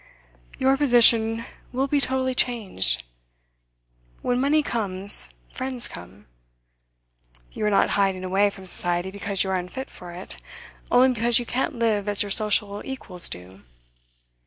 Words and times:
'Your 0.57 0.77
position 0.77 1.45
will 1.71 1.85
be 1.85 1.99
totally 2.01 2.33
changed. 2.33 3.03
When 4.23 4.41
money 4.41 4.63
comes, 4.63 5.29
friends 5.53 5.87
come. 5.87 6.25
You 7.51 7.65
are 7.67 7.69
not 7.69 7.91
hiding 7.91 8.23
away 8.23 8.49
from 8.49 8.65
Society 8.65 9.11
because 9.11 9.43
you 9.43 9.51
are 9.51 9.59
unfit 9.59 9.91
for 9.91 10.11
it, 10.11 10.37
only 10.89 11.09
because 11.09 11.37
you 11.37 11.45
can't 11.45 11.75
live 11.75 12.09
as 12.09 12.23
your 12.23 12.31
social 12.31 12.81
equals 12.83 13.29
do. 13.29 13.61